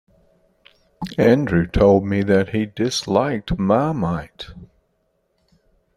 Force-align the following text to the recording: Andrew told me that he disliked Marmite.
Andrew 1.19 1.67
told 1.67 2.05
me 2.05 2.23
that 2.23 2.49
he 2.55 2.65
disliked 2.65 3.59
Marmite. 3.59 4.47